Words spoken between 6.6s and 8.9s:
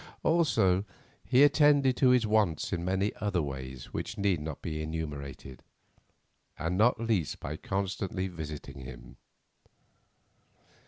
not least by constantly visiting